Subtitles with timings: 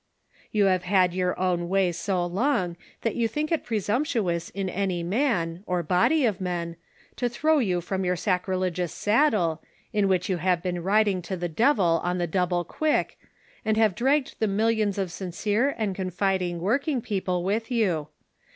[0.51, 5.03] You have had your own way so long that you think it presumptuous in any
[5.03, 6.75] man, or body of men,
[7.17, 9.61] to throw you from your sacrilegious saddle,
[9.93, 13.19] in which you have been riding to the devil on the double quick,
[13.63, 18.07] and have dragged the millions of sincere and confiding working people with you.